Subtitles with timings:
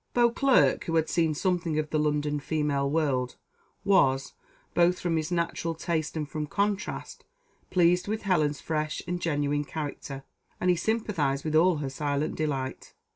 [0.15, 3.35] Beauclerc, who had seen something of the London female world,
[3.85, 4.33] was,
[4.73, 7.23] both from his natural taste and from contrast,
[7.69, 10.23] pleased with Helen's fresh and genuine character,
[10.59, 12.95] and he sympathised with all her silent delight.